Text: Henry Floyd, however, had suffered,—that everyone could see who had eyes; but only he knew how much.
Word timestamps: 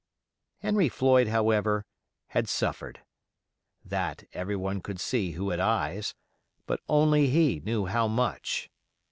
Henry 0.61 0.89
Floyd, 0.89 1.27
however, 1.27 1.85
had 2.29 2.49
suffered,—that 2.49 4.23
everyone 4.33 4.81
could 4.81 4.99
see 4.99 5.33
who 5.33 5.51
had 5.51 5.59
eyes; 5.59 6.15
but 6.65 6.81
only 6.89 7.27
he 7.27 7.59
knew 7.59 7.85
how 7.85 8.07
much. 8.07 8.71